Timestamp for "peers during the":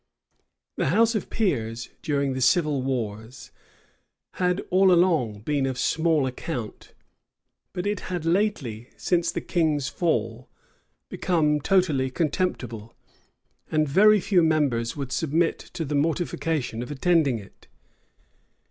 1.29-2.41